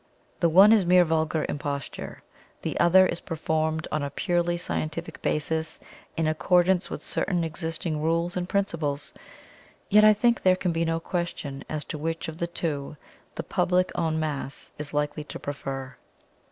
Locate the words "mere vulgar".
0.83-1.45